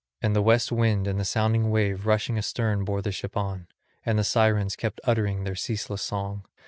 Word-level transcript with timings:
And 0.19 0.35
the 0.35 0.41
west 0.41 0.71
wind 0.71 1.07
and 1.07 1.19
the 1.19 1.23
sounding 1.23 1.69
wave 1.69 2.07
rushing 2.07 2.35
astern 2.35 2.83
bore 2.85 3.03
the 3.03 3.11
ship 3.11 3.37
on; 3.37 3.67
and 4.03 4.17
the 4.17 4.23
Sirens 4.23 4.75
kept 4.75 4.99
uttering 5.03 5.43
their 5.43 5.53
ceaseless 5.53 6.01
song. 6.01 6.43